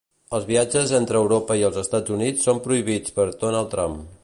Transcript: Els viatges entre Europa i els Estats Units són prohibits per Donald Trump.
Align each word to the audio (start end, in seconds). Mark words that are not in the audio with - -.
Els 0.35 0.45
viatges 0.51 0.93
entre 0.99 1.19
Europa 1.25 1.57
i 1.59 1.67
els 1.69 1.77
Estats 1.83 2.15
Units 2.17 2.49
són 2.49 2.65
prohibits 2.69 3.17
per 3.19 3.29
Donald 3.45 3.73
Trump. 3.77 3.99